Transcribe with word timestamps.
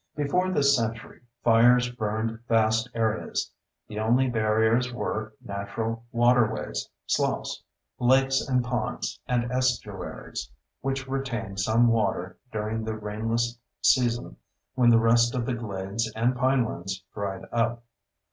Before 0.15 0.49
this 0.51 0.75
century, 0.75 1.21
fires 1.43 1.91
burned 1.91 2.39
vast 2.47 2.89
areas. 2.95 3.51
The 3.87 3.99
only 3.99 4.27
barriers 4.31 4.91
were 4.91 5.35
natural 5.45 6.05
waterways—sloughs, 6.11 7.61
lakes 7.99 8.41
and 8.41 8.63
ponds, 8.63 9.19
and 9.27 9.51
estuaries—which 9.51 11.07
retained 11.07 11.59
some 11.59 11.87
water 11.89 12.39
during 12.51 12.83
the 12.83 12.95
rainless 12.97 13.59
season 13.79 14.37
when 14.73 14.89
the 14.89 14.97
rest 14.97 15.35
of 15.35 15.45
the 15.45 15.53
glades 15.53 16.11
and 16.15 16.33
pinelands 16.35 17.03
dried 17.13 17.43
up. 17.51 17.83